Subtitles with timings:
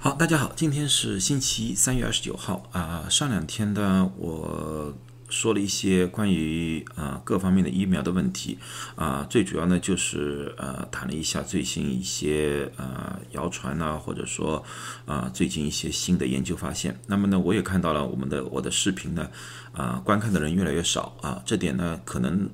[0.00, 3.08] 好，大家好，今天是星期一，三月二十九号啊。
[3.10, 4.94] 上两天呢，我
[5.28, 8.56] 说了一些关于啊各方面的疫苗的问题
[8.94, 14.64] 啊，最主要呢就是呃谈了一下最新一些呃谣传呐，或者说
[15.04, 16.96] 啊最近一些新的研究发现。
[17.08, 19.28] 那么呢，我也看到了我们的我的视频呢
[19.72, 22.48] 啊观看的人越来越少啊，这点呢可能。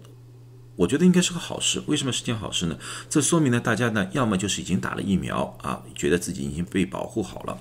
[0.77, 2.77] 我觉得应该是个好事，为什么是件好事呢？
[3.09, 7.58] 这说明呢，大家呢，要么就是已经打了疫苗啊，觉得自己已经被保护好了，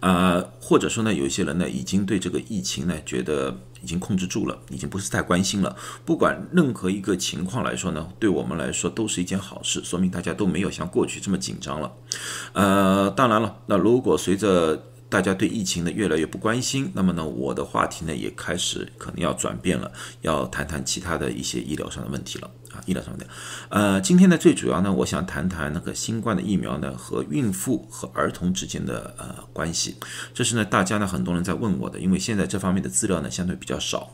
[0.00, 5.74] 啊，或者说呢，有一些人呢，已经对这个疫情呢，觉得已经控制住了，已经不是太关心了。
[6.04, 11.92] 不管任何一个情况来说呢，对我们来说都是一件好事，说明大家都没有像过去这么紧张了。
[12.52, 14.80] 呃，当然了，那如果随着
[15.16, 23.26] 大家对疫情呢越来越不关心，那么呢，我的话题呢也开始可能要转变了，要谈谈其他的一些医疗上的问题了啊，医疗上的。
[23.70, 29.96] 呃，今天呢最主要呢，我想谈谈那个新冠的疫苗呢和孕妇和儿童之间的呃关系，
[30.34, 34.12] 这是呢大家呢很多人在问我的，因为现在这方面的资料呢相对比较少，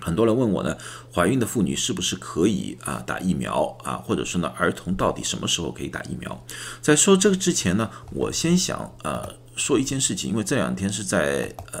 [0.00, 0.76] 很多人问我呢，
[1.14, 6.38] 怀孕的妇女是不是可以啊打疫苗啊，或者说呢儿童到底什么时候可以打疫苗？
[6.82, 9.34] 在说这个之前呢，我先想呃。
[9.56, 11.80] 说一件事情，因为这两天是在呃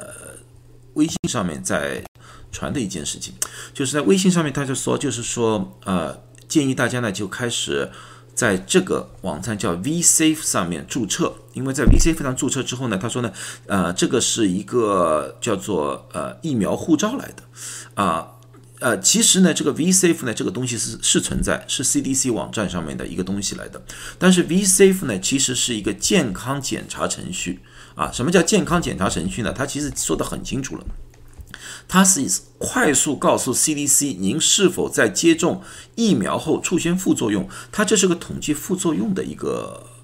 [0.94, 2.02] 微信上面在
[2.50, 3.34] 传的一件事情，
[3.72, 7.90] 就是在微信上面他就说，就是说呃建议大家呢就开始
[8.34, 13.32] 在这个网站叫 VSafe 上面注册，因为在 VSafe 上注册之后呢，他说呢
[13.66, 18.32] 呃这个是一个叫做呃疫苗护照来的啊。
[18.80, 23.82] 呃其实呢，这个 VSafe 呢，这个东西是是存在，是 CDC 网站上面的一个东西来的。
[24.18, 27.60] 但是 VSafe 呢，其实是一个健康检查程序
[27.94, 28.12] 啊。
[28.12, 29.52] 什么叫健康检查程序呢？
[29.52, 30.84] 它其实说的很清楚了，
[31.88, 32.20] 它是
[32.58, 35.62] 快速告诉 CDC 您是否在接种
[35.94, 37.48] 疫苗后出现副作用。
[37.72, 39.95] 它这是个统计副作用的一个。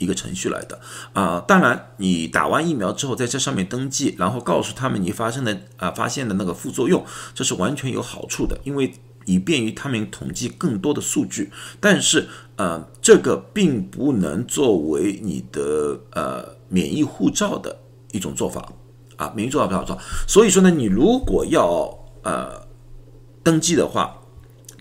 [0.00, 0.80] 一个程序来的
[1.12, 8.94] 啊，当然你打完疫苗之后在这上面登记，然后告诉他们你发生的啊发现的那个副作用，这是完全有好处的，因为
[9.26, 11.52] 以便于他们统计更多的数据。
[11.78, 12.26] 但是
[12.56, 17.78] 呃，这个并不能作为你的呃免疫护照的
[18.12, 18.72] 一种做法
[19.16, 19.98] 啊，免疫做法不好做。
[20.26, 22.66] 所以说呢，你如果要呃
[23.42, 24.16] 登记的话。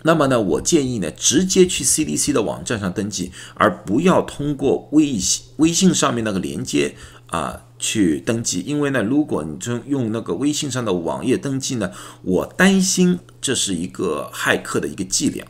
[0.10, 6.96] 那么呢，我建议呢，直接去 CDC 的网站上登记，而不要通过微信微信上面那个连接
[7.28, 8.64] 啊去登记。
[8.66, 11.92] 因为呢，如果你就用那个微信上的网页登记呢，
[12.24, 15.46] 我担心这是一个骇客的一个伎俩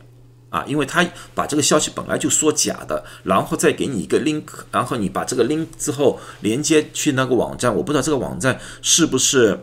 [0.50, 9.58] 啊，因为他把这个消息本来就说假的，然后再给你一个 link，然后你把这个 link 之后连接去那个网站，我不知道这个网站是不是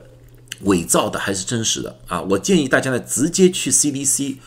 [0.62, 2.20] 伪造的还是真实的啊。
[2.24, 4.38] 我建议大家呢，直接去 CDC。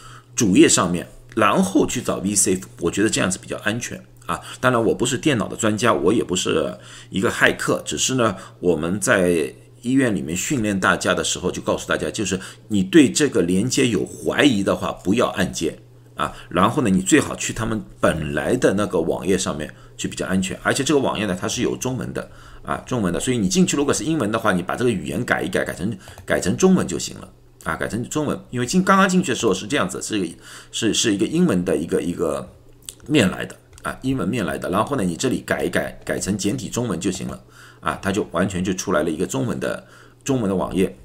[0.40, 1.06] 主页上面，
[1.36, 4.40] 然后去找 VSafe，我觉得这样子比较安全啊。
[4.58, 6.74] 当然，我不是电脑的专家，我也不是
[7.10, 9.52] 一个骇客，只是呢，我们在
[9.82, 15.76] 医院里面训练大家的时候，就告诉大家，就是你对这个连接有怀疑的话，不要按键
[16.14, 16.32] 啊。
[16.48, 20.58] 然后呢，你最好去他们本来的那个网页上面去比较安全。
[20.62, 22.30] 而且这个网页呢，它是有中文的
[22.62, 27.28] 啊，中文的，所以你进去如果是英文的话，你把这个语言改一改，改成改成中文就行了。
[27.64, 30.38] 啊，改成中文，因为进刚刚进去的时候是这样子，是一个
[30.72, 32.50] 是是一个英文的一个一个
[33.06, 34.70] 面来的啊，英文面来的。
[34.70, 37.38] 然后呢，你这里改一改，改成简体中文就行了
[37.80, 39.86] 啊，它就完全就出来了一个中文的
[40.24, 40.96] 中文的网页。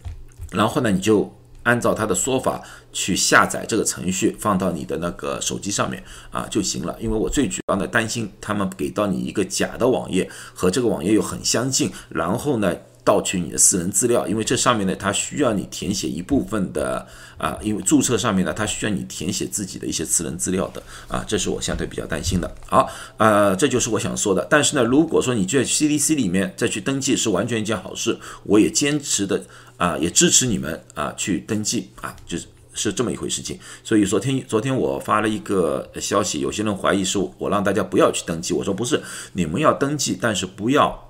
[0.51, 1.29] 然后呢，你就
[1.63, 6.01] 按照它的说法去下载这个程序，放到你的那个手机上面
[6.31, 6.95] 啊就行了。
[7.01, 12.73] 因为我最主要的担心他们给到你一个假的网页，和这个网页又很相近，然后呢。
[13.05, 17.07] 盗取你的私人资料，因为这上面呢，它需要你填写一部分的
[17.37, 22.55] 啊，因为注册上面呢，它需要你填写自己的一些私人资料的啊，这是我相对比较担心的。
[22.65, 24.45] 好，呃，这就是我想说的。
[24.49, 29.39] 但是呢，如果说你在 CDC 里面再去登记是完全一件好事，我也坚持的
[29.77, 33.59] 啊，也支持你们啊去登记啊，就是是这么一回事情。
[33.83, 38.99] 所以昨天昨天我发了一个消息，有些人怀疑是我让大家不要去登记，我说不是，
[39.33, 41.04] 你们要登记，但是不要。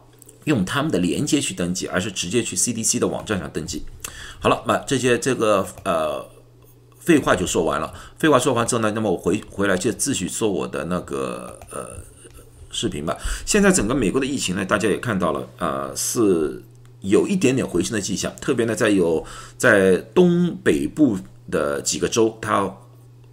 [0.45, 3.83] 用他们的连接去登记，而是直接去 CDC 的网站上登记。
[4.39, 6.25] 好了，那这些这个呃
[6.99, 7.93] 废话就说完了。
[8.17, 12.03] 废话说完之后呢，那么我回回来就继续说我的那个呃
[12.71, 13.17] 视频吧。
[13.45, 16.63] 现在整个美国的疫情呢，大家也看到了，呃，是
[17.01, 18.31] 有一点点回升的迹象。
[18.39, 19.25] 特别呢，在有
[19.57, 21.17] 在东北部
[21.49, 22.75] 的几个州，它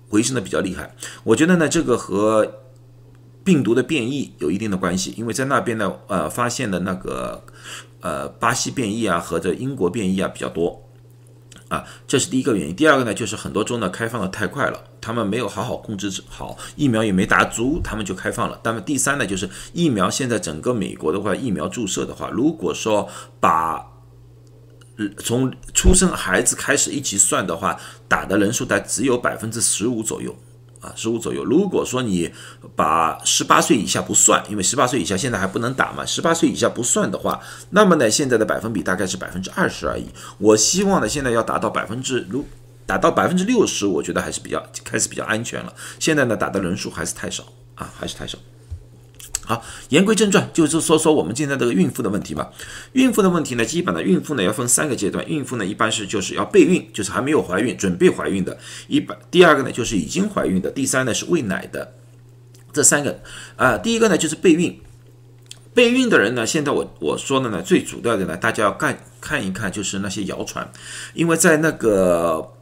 [0.08, 0.94] 回升的比较厉害。
[1.24, 2.61] 我觉得呢，这个和
[3.44, 7.42] 病毒的变异有一定的关系，因为在那边呢，呃，发现的那个，
[8.00, 10.80] 呃，巴西变异啊和这英国变异啊比较多，
[11.68, 12.76] 啊，这是第一个原因。
[12.76, 18.60] 第二个呢，就是很多州呢开放的太快了，他们没有好好控制好疫苗，也没打足，他们就开放了。
[18.62, 23.08] 那么第三呢，就是疫苗现在整个美国的话，疫苗注射的话，如果说
[23.40, 23.84] 把
[25.18, 30.32] 从出生孩子开始一起算的话，打的人数大概只有百分之十五左右。
[30.82, 31.44] 啊，十五左右。
[31.44, 32.30] 如果说你
[32.76, 37.40] 把十八岁以下不算，因为十八岁以下现在还不能打嘛，十八岁以下不算的话，
[37.70, 40.06] 那么呢，现在的百分比大概是百分之二十而已。
[40.38, 42.44] 我希望呢，现在要达到百分之如
[42.84, 45.72] 达到百分之六十，我觉得还是比较开始比较安全了。
[46.00, 47.44] 现在呢，打的人数还是太少
[47.76, 48.36] 啊，还是太少。
[49.44, 52.50] 好，言归正传，就是说说我们现在这个孕妇的问题吧。
[52.92, 55.26] 孕妇的问题呢，基本的孕妇呢要分三个阶段。
[55.26, 58.56] 孕妇呢一般是就是要备孕，就是还没有怀孕，准备怀孕的；
[58.86, 61.92] 一般第二个呢就是已经怀孕的；第三呢是喂奶的。
[62.72, 63.20] 这三个
[63.56, 64.80] 啊，第一个呢就是备孕。
[65.74, 70.70] 备孕的人呢，现在我我说的呢，最主要的呢，大家要看看一看，就是那些谣传，
[71.14, 72.52] 因为在那个。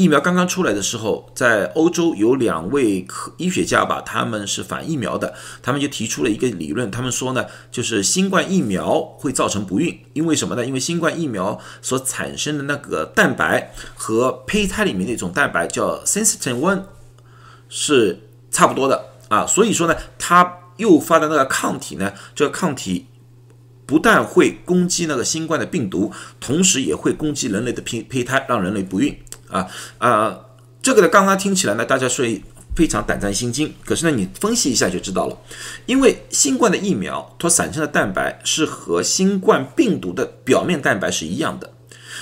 [0.00, 10.64] 疫苗刚刚出来的时候，在欧洲有两位科医学家吧，他们是反疫苗的，他们就提出了一个理论，他们说呢，就是新冠疫苗会造成不孕，因为什么呢？
[10.64, 16.84] 因为新冠疫苗所产生的那个蛋白和胚胎里面那种蛋白叫 sensitin one
[17.68, 18.20] 是
[18.50, 23.04] 差不多的啊，所以说呢，它诱发的那个抗体呢，这个抗体
[23.84, 26.10] 不但会攻击那个新冠的病毒，
[26.40, 29.14] 同时也会攻击人类的胚胚胎，让人类不孕。
[29.50, 29.66] 啊
[29.98, 30.40] 啊，
[30.82, 32.42] 这个呢，刚刚听起来呢，大家以
[32.74, 33.74] 非常胆战心惊。
[33.84, 35.36] 可是呢，你分析一下就知道了，
[35.86, 41.72] 因为新冠的疫苗它产生的蛋白是和新冠病毒的表面蛋白是一样的。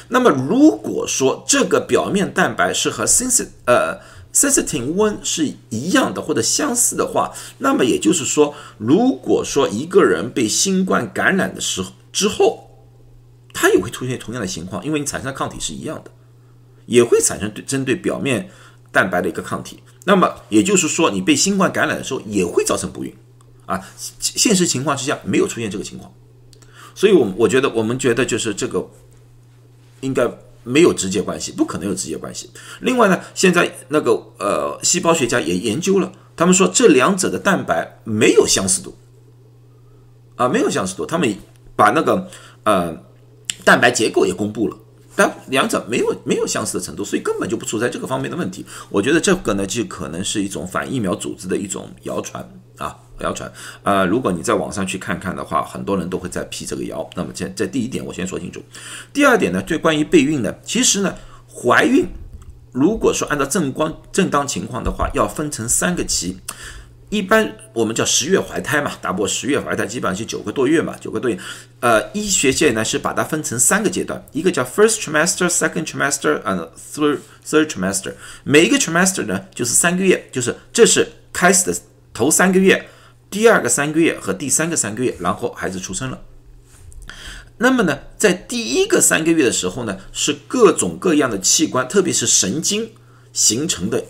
[0.09, 3.99] 那么，如果说这个表面蛋白是和 s e n s i 呃
[4.33, 12.69] sensitin one 是一样的或者相似的话，那么也就是说，如果说一个人被新冠感染的时候之后，
[13.53, 16.11] 他也会出现同样的情况，因为你产生的抗体是一样的。
[16.89, 18.49] 也会产生对针对表面
[18.91, 23.15] 蛋白的一个抗体，那么也就是说，你被新冠感染的时候也会造成不孕
[23.67, 23.79] 啊。
[24.19, 26.11] 现实情况之下没有出现这个情况，
[26.95, 28.89] 所以，我我觉得我们觉得就是这个
[30.01, 30.27] 应该
[30.65, 32.49] 没有直接关系，不可能有直接关系。
[32.81, 38.97] 另外呢，现在那个呃，细胞学家也研究了，他们说这两者的蛋白没有相似度
[40.37, 41.37] 啊，没有相似度，他们
[41.77, 42.27] 把那个
[42.63, 42.97] 呃
[43.63, 44.77] 蛋白结构也公布了。
[45.19, 48.65] 但两者没有没有相似的程度，所以根本就不存在这个方面的问题。
[48.89, 53.53] 我觉得这个呢，就可能是一种反疫苗组织的一种谣传啊，谣传。
[53.83, 57.11] 呃，如果你在网上去看看的话，很多人都会在辟这个谣。
[57.17, 58.63] 那么这这第一点我先说清楚。
[59.13, 61.13] 第二点呢，对关于备孕呢，其实呢，
[61.53, 62.07] 怀孕
[62.71, 66.39] 如果说按照正光正当情况的话，要分成三个期。
[67.11, 71.39] 一般我们叫十月怀胎嘛，打破十月怀胎基本上是九个多月嘛，九个多月。
[71.81, 78.13] 呃，医学界呢是把它分成三个阶段，一个叫 first trimester、second trimester and third third trimester。
[78.45, 81.79] 每一个 trimester 呢就是三个月，就是这是开始的
[82.13, 82.89] 头三个月，
[83.31, 86.21] 第二个三个月和第三个三个月，然后孩子出生了。
[87.57, 92.93] 那么呢，在第一个三个月的时候呢，是各种各样的器官，特别是神经
[93.33, 94.05] 形成的。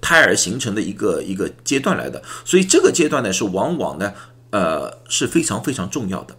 [0.00, 4.12] 胎儿形成的一个一个阶段来的，所以这个阶段呢是往往呢，
[4.50, 6.36] 呃是非常非常重要的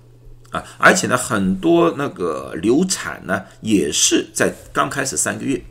[0.51, 5.62] 啊，而且呢很多那个流产呢也是在刚开始三个月，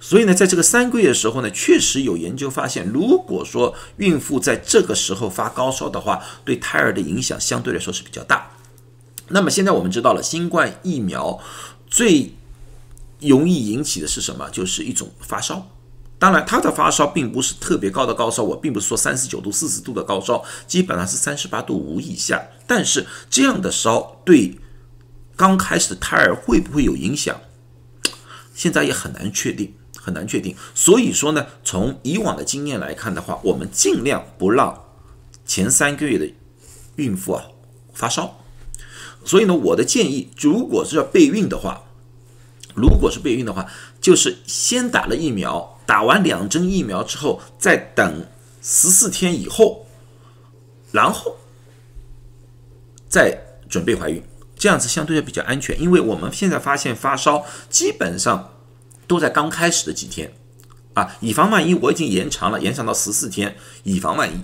[0.00, 8.50] 所以呢在这个三个月的时候呢，确实有研究发现，如果说孕妇在这个时候发高烧的话，对胎儿的影响相对来说是比较大。
[9.28, 11.40] 那么现在我们知道了，新冠疫苗
[11.88, 12.34] 最
[13.20, 14.50] 容易引起的是什么？
[14.50, 15.70] 就是一种发烧。
[16.22, 22.40] 当然，他的发烧并不是特别高的高烧，我并不是说三十九度、四十度的高烧，基本上是三十八度五以下。
[22.64, 24.56] 但是这样的烧对
[25.34, 27.40] 刚开始的胎儿会不会有影响？
[28.54, 30.54] 现在也很难确定，很难确定。
[30.76, 34.84] 所以说呢，从以往的经验来看的话，我们尽量不让
[35.44, 36.32] 前三个月的
[36.94, 37.46] 孕妇啊
[37.92, 38.38] 发烧。
[39.24, 41.82] 所以呢，我的建议，如果是要备孕的话，
[42.76, 43.66] 如果是备孕的话，
[44.00, 45.71] 就是先打了疫苗。
[45.84, 48.26] 打完两针疫苗之后，再等
[48.62, 49.86] 十四天以后，
[50.90, 51.36] 然后
[53.08, 53.36] 再
[53.68, 54.22] 准备怀孕，
[54.56, 55.80] 这样子相对的比较安全。
[55.80, 58.52] 因为我们现在发现发烧基本上
[59.06, 60.32] 都在刚开始的几天
[60.94, 64.40] 啊，以防万一，我已经延长了，延长到十四天，以防万一。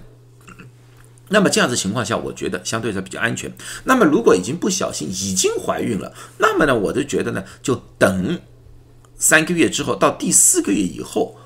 [1.31, 3.53] 那么这样子情况下，我觉得相对来说比较安全。
[3.85, 8.41] 那么如果已经不小心已经怀孕了，那么呢，我就觉得呢，就等。
[9.19, 11.37] 三个月之后到第四个月以后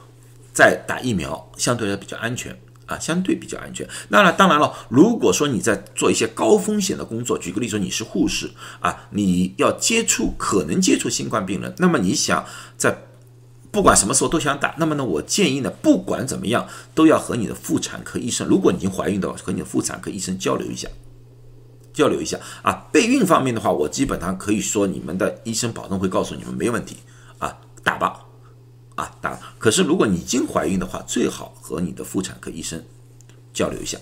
[0.53, 3.89] 再打疫苗，相对来说比较安全啊，相对比较安全。
[4.09, 8.51] 那当然了，如果说你在做一些高风险的工作，举个例子你是护士
[8.81, 12.45] 啊，你要接触可能接触新冠病人，那么你想
[12.77, 13.05] 在
[13.71, 20.87] 不管什么时候都想打，那么呢，我建议呢，不管怎么样，都要和你的妇产科医生，如果你已经怀孕的话，和你的妇产科医生交流一下，
[21.95, 22.87] 交流一下啊。
[22.93, 26.99] 备孕方面的话，我基本上可以说，你们的医生保证会告诉你们没问题
[27.83, 28.21] 打吧，
[28.95, 29.39] 啊打。
[29.59, 32.83] 可是如果你已经怀孕的话，最好和你的妇产科医生
[33.53, 33.99] 交流一下。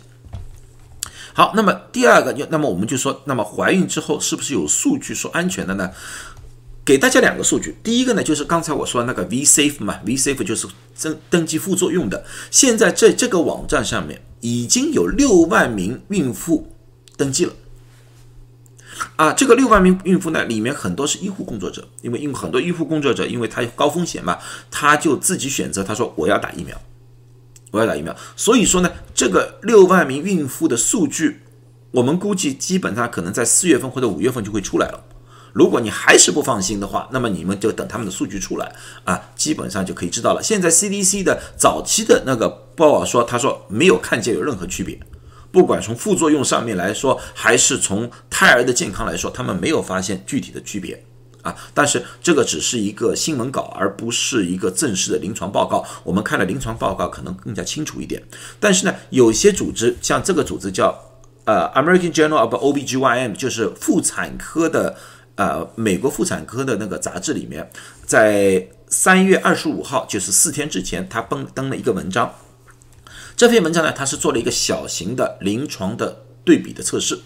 [1.32, 5.90] 好，那么第二个就，那么我们就说，那么怀孕之后是不是有数据说安全的呢？
[6.84, 10.66] 给大家两个数据，第一个呢就是刚才我说那个 VSafe 嘛，VSafe 就是
[11.00, 12.24] 登登记副作用的。
[12.50, 16.66] 现在在这个网站上面已经有六万名孕妇
[17.16, 17.52] 登记了。
[19.16, 24.38] 啊，这个六万名孕妇呢，里面很多是医护工作者，因为因为很多医护工作者，因为他有高风险嘛，
[24.70, 26.80] 他就自己选择，他说我要打疫苗，
[27.70, 28.14] 我要打疫苗。
[28.36, 31.40] 所以说呢，这个六万名孕妇的数据，
[31.92, 35.04] 我们估计基本上可能在四月份或者五月份就会出来了。
[35.52, 40.40] 如果你还是不放心的话，那么你们就等他们的数据出来啊，基本上就可以知道了。
[40.40, 45.00] 现在 CDC 的早期的那个报告说，他说没有看见有任何区别，
[45.50, 51.02] 不管从副作用上面来说，还是从胎儿的健康来说，他们没有发现具体的区别
[51.42, 51.54] 啊。
[51.74, 55.84] 但是这个只是一个新闻稿，而不是一个正式的临床报告。
[56.04, 58.22] 我们看了临床报告，可能更加清楚一点。
[58.58, 60.96] 但是呢，有些组织像这个组织叫
[61.44, 64.96] 呃 American Journal of OBGYN，就是妇产科的。
[65.36, 67.70] 呃，美国妇产科的那个杂志里面，
[68.04, 72.30] 在三月二十五号，就是四天之前，他登登了一个文章。
[73.40, 77.18] 这篇文章呢，它是做了一个小型的临床的对比的测试。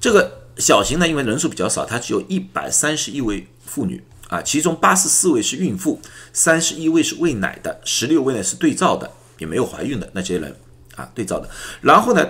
[0.00, 6.00] 这个小型呢，因为人数比较少，它只有一百三十一位妇女啊，其中八十四位是孕妇，
[6.32, 10.54] 三十一位是喂奶的，十六位呢是对照的，也没有怀孕的那些人
[10.94, 11.50] 啊，对照的。
[11.80, 12.24] 然后呢？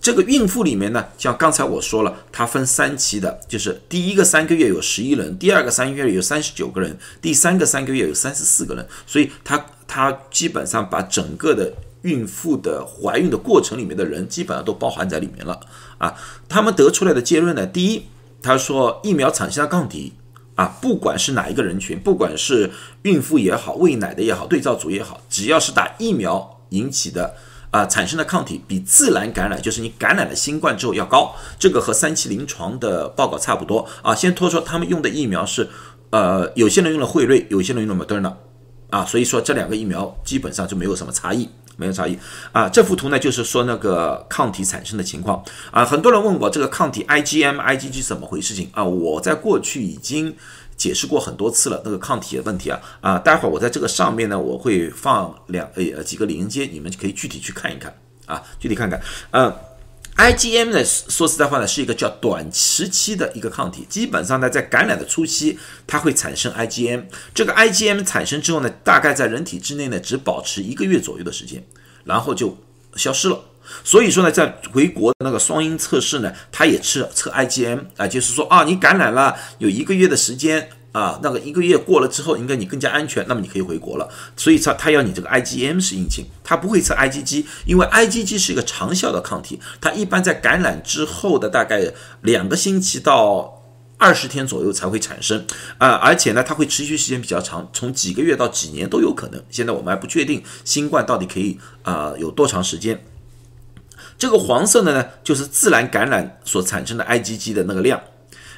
[0.00, 11.72] 这个孕妇里面呢，像刚才我说了，它分三期的，就是第一个三个月有十一人，第二个三个月有三十九个人，第三个三个月有三十四个人，所以它它基本上把整个的
[12.02, 15.58] 孕妇的怀孕的过程里面的人基本上都包含在里面了
[15.98, 16.14] 啊。
[16.48, 18.04] 他们得出来的结论呢，第一，
[18.42, 20.12] 他说疫苗产生的抗体
[20.54, 22.70] 啊，不管是哪一个人群，不管是
[23.02, 27.34] 孕妇也好，喂奶的也好，对照组也好，只要是打疫苗引起的。
[27.72, 34.14] 啊，产生的抗体比自然感染，就是你感染了新冠之后要高，这个和三期临床的报告差不多啊。
[34.14, 35.66] 先拖说他们用的疫苗是，
[36.10, 38.30] 呃，有些人用了辉瑞，有些人用了 Modern
[38.90, 41.48] 啊，所以说这两个疫苗基本上就没有什么差异，
[41.82, 42.16] 没有差异
[42.52, 42.68] 啊。
[42.68, 45.84] 这幅图呢，就是说那个抗体产生的情况啊。
[45.84, 48.84] 很多人问我这个抗体 IgM、IgG 怎么回事情啊？
[48.84, 50.34] 我在过去已经。
[50.74, 57.94] 解释过很多次了，那个抗体的问题啊啊，待会儿我在这个上面呢，我会放两呃几个连接，你们可以具体去看一看
[58.26, 59.00] 啊，具体看看。
[59.30, 59.54] 啊
[60.22, 67.02] ，IgM 呢，说实在话呢，是一个叫短时期的一个抗体，基本上呢，在感染的初期，它会产生 IgM，
[67.34, 71.64] 这个 IgM 产生之后呢，大概在人体之内呢，只保持一个月左右的时间，
[72.04, 72.56] 然后就
[72.94, 73.40] 消失了。
[73.82, 84.08] 所以说呢，在回国的那个双阴测试呢，它也测测 IgM 啊，就是说啊，你感染了有一个月的时间啊，那个一个月过了之后，应该你更加安全，那么你可以回国了。
[84.36, 93.62] 所以它它要你这个 IgM 是阴性，它不会测 IgG，因为 IgG 是一个长效的抗体，它一般在感染之后的大概两个星期到
[93.96, 95.46] 二十天左右才会产生
[95.78, 99.42] 啊，而且呢，它会持续时间比较长，从几个月到几年都有可能。
[99.48, 103.02] 现在我们还不确定新冠到底可以啊有多长时间。
[104.18, 108.00] 这个黄色的呢，就是自然感染所产生的 IgG 的那个量，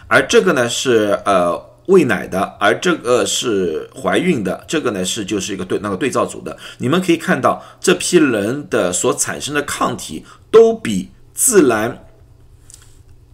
[0.09, 6.57] 而这个呢是呃喂奶的，而这个是怀孕的，这个呢是就是一个对那个对照组的。
[6.79, 12.07] 你们可以看到这批人的所产生的抗体都比自然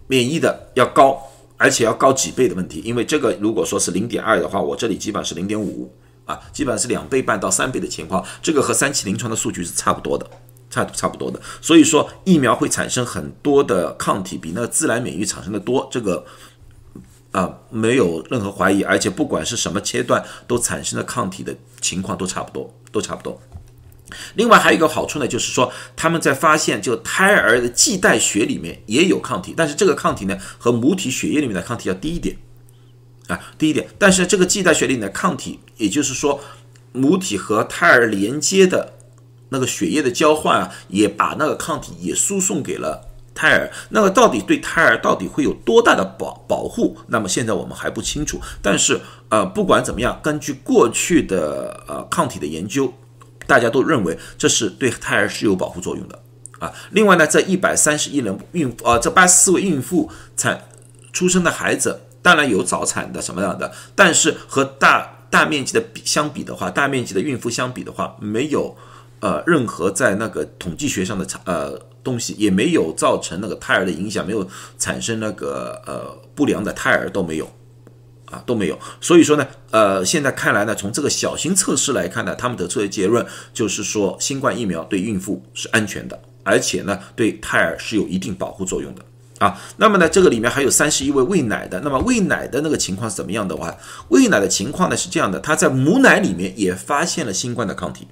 [0.07, 1.21] 免疫的要高，
[1.57, 2.81] 而且要高几倍的问题。
[2.83, 5.93] 因为这个如果说是零点二的话，我这里基本上是零点五
[6.25, 8.25] 啊，基本上是两倍半到三倍的情况。
[8.41, 10.25] 这个和三期临床的数据是差不多的。
[10.69, 16.23] 差差不多的，所以说疫苗会产生很多的抗体，比那个自然免疫产生的多，这个
[17.31, 23.41] 啊没有任何怀疑，而且不管是什么阶段都产生的抗体的情况都差不多，都差不多。
[24.35, 32.35] 另外还有一个好处呢，就是说他们在发现就胎儿的脐带血里面也有抗体，但是这个抗体呢和母体血液里面的抗体要低一点
[33.27, 33.87] 啊，低一点。
[33.97, 36.39] 但是这个脐带血里面的抗体，也就是说
[36.91, 38.93] 母体和胎儿连接的。
[39.53, 43.71] 那个血液的交换啊，也把那个抗体也输送给了胎儿。
[43.89, 46.97] 那么到底对胎儿到底会有多大的保保护？
[47.07, 48.39] 那么现在我们还不清楚。
[48.61, 52.93] 但是呃，不管怎么样，根据过去的呃抗体的研究，
[53.45, 56.19] 大家都认为这是对胎儿是有保护作用的
[56.59, 56.71] 啊。
[56.91, 60.65] 另外呢，这一百三十一人孕呃这八十四位孕妇产
[61.13, 65.17] 出生的孩子，当然有早产的什么样的，但是和大。
[65.31, 68.75] 大面积的比相比的话，大面积的孕妇相比的话，没有
[69.21, 74.45] 呃任何在那个统计学上的差呃东西，也没有造成那个胎儿的影响，没有
[74.77, 77.49] 产生那个呃不良的胎儿都没有。
[78.31, 89.03] 啊都没有，所以说呢，呃，现在看来呢，从这个小型测试来看呢，他们得出的结论就是说，新冠疫苗对孕妇是安全的，而且呢，对胎儿是有一定保护作用的
[89.39, 89.59] 啊。
[89.75, 93.75] 那么呢，这个里面还有三十一位喂奶的，那么喂奶的那个情况是怎么样的话？
[94.07, 98.07] 喂奶的情况呢是这样的，他在母奶里面也发现了新冠的抗体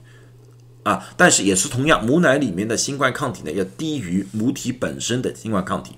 [0.89, 5.96] 啊，但是也是同样，母奶里面的新冠抗体呢要低于母体本身的新冠抗体，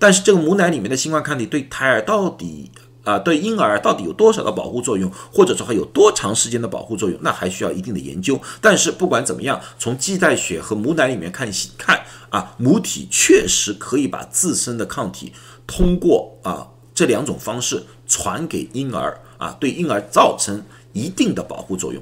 [0.00, 2.72] 但是这个母奶里面的新冠抗体对胎儿到底？
[3.04, 8.40] 啊，对婴儿到底有多少的保护作用，或者说还有多长时间的保护作用，那还需要一定的研究。
[8.60, 15.32] 但是不管怎么样，从脐带血和母奶里面看，看啊，母体确实可以把自身的抗体
[15.66, 22.00] 通过啊这两种方式传给婴儿啊，对婴儿造成一定的保护作用，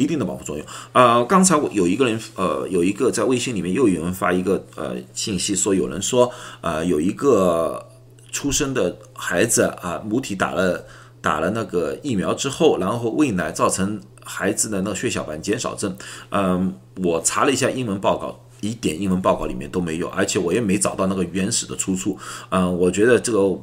[0.00, 0.66] 一定的保护作用。
[0.92, 7.86] 呃，刚才我有一个人，呃，有一个在微信里面又有人发一个呃信息，说有人说，呃，有一个。
[8.32, 10.86] 出生的孩子啊，母体打了
[11.20, 15.96] 打了那个疫苗之后，然后喂奶造成孩子的那个血小板减少症。
[16.30, 22.16] 嗯，我查了一下英文报告，一点英文报告里面都没有，而且我也没找到那个原始的出处。
[22.50, 23.60] 嗯，我觉得这个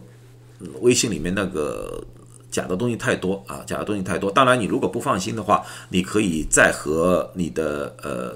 [0.81, 2.03] 微信里面那个
[2.49, 4.31] 假的东西太多啊，假的东西太多。
[4.31, 8.35] 当然，你如果不放心的话，你可以再和你的呃。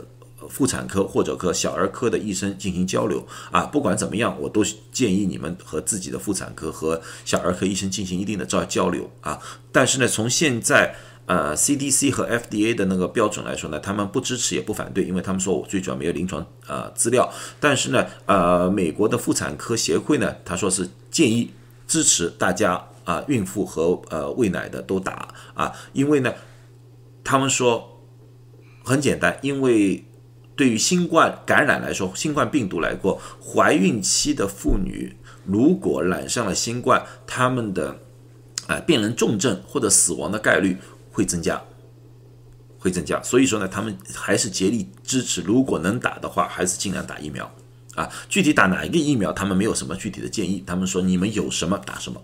[0.49, 9.39] 妇产科或者科小儿科的医生进行交流啊，不管怎么样，我都建议你们和自己的妇产科和小儿科医生进行一定的交交流啊。
[9.71, 10.95] 但是呢，从现在
[11.27, 17.31] 呃 CDC 和 FDA 的那个标准来说呢，他们不支持也不反对，因为他们说我最主要没有临床呃资料。
[17.59, 21.51] 但是呢，呃，美国的妇产科协会呢，他说是建议
[21.87, 26.33] 支持大家啊，孕妇和呃喂奶的都打啊，因为呢，
[27.23, 28.01] 他们说
[28.83, 30.05] 很简单，因为。
[30.53, 37.97] 对于新冠感染来说，新冠病毒来过，怀孕期的妇女如果染上了新冠，他们的
[38.67, 40.77] 啊变成重症或者死亡的概率
[41.11, 41.59] 会增加，
[42.77, 43.19] 会增加。
[43.23, 47.49] 所以说呢，他们还是竭力支持，如果能打的话，还是尽量打疫苗
[47.95, 48.07] 啊。
[48.29, 52.21] 具体打哪一个疫苗，他们没有什么具体的建议，他们说你们有什么打什么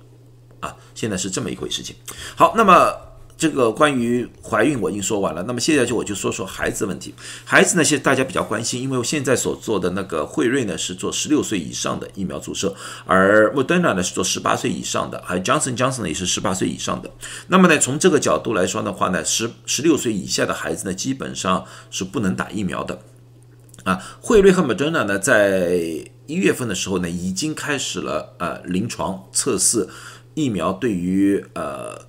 [0.59, 0.75] 啊。
[0.95, 1.95] 现在是这么一回事情。
[2.35, 3.07] 好，那么。
[3.39, 7.13] 这个关于怀孕我已经说完了，那么现在就我就说说孩子问题。
[7.45, 17.11] 孩子呢，现在大家比较关心，因为我现在所做的那个辉瑞呢是做十六岁以上的疫苗注射，而莫德纳呢是做十八岁以上的，还有 Johnson Johnson 呢也是十八岁以上的。
[17.49, 23.03] 那么呢，从这个角度来说的话呢，十十六岁以下的孩子呢基本上是不能打疫苗的。
[23.83, 25.79] 啊，辉瑞和莫德纳呢在
[26.25, 29.87] 一月份的时候呢已经开始了呃临床测试
[30.37, 32.05] 疫苗对于呃。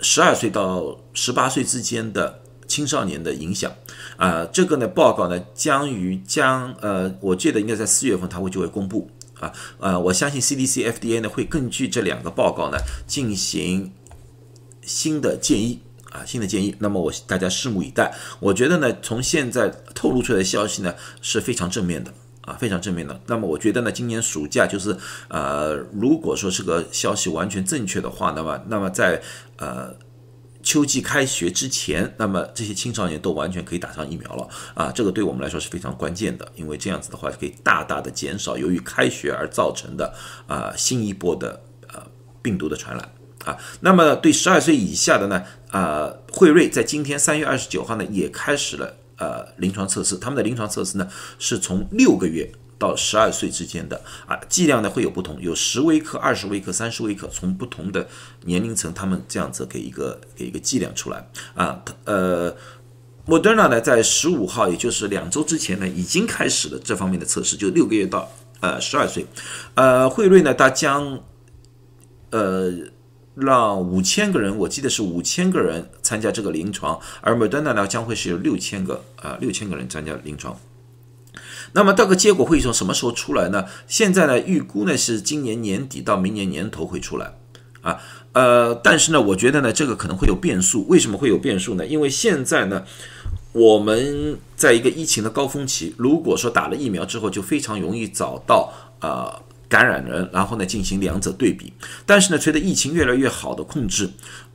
[0.00, 3.74] 十二岁到十八岁之间的青少年的影响，
[4.16, 9.10] 啊，这个呢报告呢将于将呃，我记得应该在四月份它会就会公布
[9.40, 13.90] 啊，呃，我相信 CDC、FDA 呢会根据这两个报告呢进行
[14.82, 15.80] 新的建议
[16.12, 16.76] 啊，新的建议。
[16.78, 18.14] 那么我大家拭目以待。
[18.38, 22.14] 我觉得呢，从现在透露出来的消息呢是非常正面的。
[22.48, 23.20] 啊，非常正面的。
[23.26, 24.96] 那么我觉得呢，今年暑假就是，
[25.28, 29.20] 呃，如果说这个消息完全正确的话，那么，那么在
[29.58, 29.94] 呃
[30.62, 34.48] 秋季开学之前，那么这些青少年都完全可以打上疫苗了。
[34.72, 40.14] 啊，这个对我们来说是非常关键的，因为这样子的话可以大大的减少由于开学而造成的
[40.46, 41.60] 啊新一波的
[41.92, 42.02] 呃
[42.40, 43.12] 病毒的传染。
[43.44, 48.96] 啊，那么对十二岁以下的呢，啊，辉瑞在今天三月二十九号呢也开始了。
[49.18, 58.06] 呃，临床测试，他们的临床测试呢，是从六个月到十二岁之间的啊，剂量呢会有不同，有十微克、二十微克、三十微克，从不同的
[58.44, 61.82] 年龄层，他们这样子给一个给一个剂量出来啊。
[62.04, 62.54] 呃
[63.26, 69.26] ，Moderna 呢，在十五号，也就是两周之前呢，已经开始了这方面的测试，就六个月到呃十二岁。
[69.74, 71.20] 呃，辉瑞呢，它将
[72.30, 72.72] 呃。
[73.40, 80.58] 让五千个人，我记得是五千个人参加这个临床，而 Moderna 呢将会是有六千个啊六千个人参加临床。
[81.72, 83.66] 那么这个结果会从什么时候出来呢？
[83.86, 87.34] 现在呢预估呢是今年年底到明年年头会出来
[87.82, 88.00] 啊
[88.32, 90.86] 呃，但是呢我觉得呢这个可能会有变数。
[90.88, 91.86] 为什么会有变数呢？
[91.86, 92.84] 因为现在呢
[93.52, 99.42] 我们在一个疫情的高峰期，如果说打了疫苗之后，就非常容易找到啊。
[99.68, 101.72] 感染人，然后呢进行两者对比，
[102.06, 104.08] 但是呢，随着疫情越来越好的控制，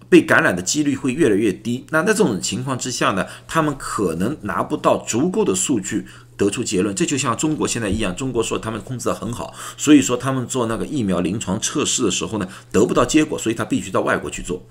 [0.10, 1.86] 被感染的几率会越来越低。
[1.90, 6.96] 那在这种情况之下呢，他们可能拿不到足够的数据得出结论。
[6.96, 14.62] 这就像中国现在一样，中国说他们控制得很好，所以说他们做那个疫苗临床测试的时候呢，得不到结果，所以他必须到外国去做。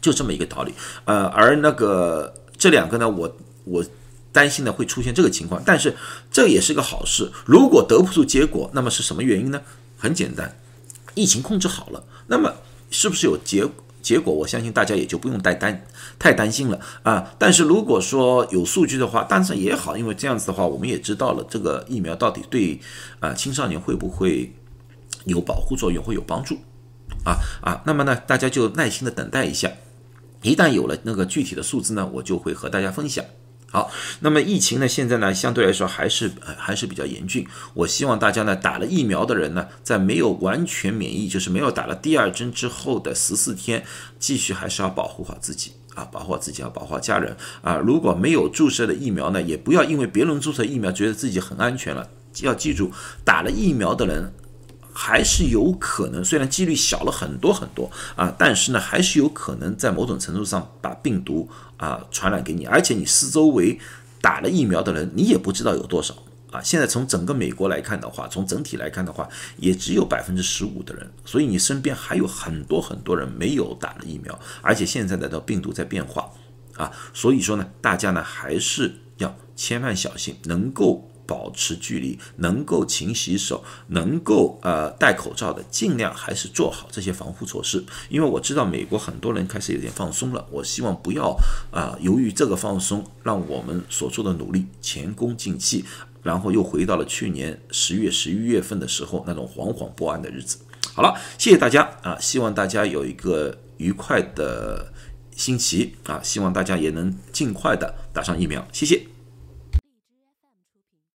[0.00, 0.72] 就这么一个道理。
[1.04, 3.84] 呃，而那个这两个呢，我我
[4.32, 5.96] 担心呢会出现这个情况，但是
[6.30, 7.30] 这也是个好事。
[7.44, 9.60] 如果得不出结果，那么是什么原因呢？
[9.96, 10.56] 很简单，
[11.14, 12.54] 疫情控制好了，那么
[12.90, 13.66] 是不是有结
[14.00, 14.32] 结果？
[14.32, 15.86] 我相信大家也就不用太担
[16.18, 17.34] 太担心了啊。
[17.38, 22.80] 但是如果说有数据的话，但是也好，因为这样子的话，我们也知道了这个疫苗到底对
[23.18, 24.50] 啊青少年会不会
[25.24, 26.56] 有保护作用，会有帮助
[27.24, 27.82] 啊啊。
[27.84, 29.70] 那么呢，大家就耐心的等待一下，
[30.40, 33.22] 一旦有了那个具体的数字呢，我就会和大家分享。
[33.72, 37.46] 好，那么疫情呢，现在呢相对来说还是呃还是比较严峻。
[37.72, 43.84] 我希望大家呢打了疫苗的人呢，在没有完全免疫，就是没有打了第二针之后的十四天，
[44.18, 47.76] 继续还是要保护好自己啊，保护好自己，要保护好家人啊。
[47.76, 52.08] 如果没有注射的疫苗呢，也不要因为别人注射疫苗觉得自己很安全了。
[52.42, 52.90] 要记住，
[53.24, 54.32] 打了疫苗的人。
[54.92, 63.78] 还是有可能，虽然几率小了很多很多啊，但是呢，还是有可能在某种程度上把病毒啊传染给你，而且你四周围
[64.20, 66.14] 打了疫苗的人，你也不知道有多少
[66.50, 66.60] 啊。
[66.62, 76.28] 现在从整个美国来看的话，从整体来看的话，也只有百分之十五的人，所以你身边还有很多很多人没有打了疫苗，而且现在的的病毒在变化
[76.76, 81.06] 啊，所以说呢，大家呢还是要千万小心，能够。
[81.30, 87.84] 保持距离，能够勤洗手，能够呃戴口罩的，尽量还是做好这些防护措施。
[88.08, 91.36] 因为我知道美国很多人开始有点放松了，我希望不要
[91.70, 95.84] 啊由于这个放松，让我们所做的努力前功尽弃，
[96.24, 100.58] 然后又回到了去年十月、十一月份的时候那种惶惶不安的日子。
[100.92, 104.92] 好了，谢谢大家啊，希望大家有一个愉快的
[105.36, 109.19] 星期啊，希望大家也能尽快的打上疫苗，谢谢。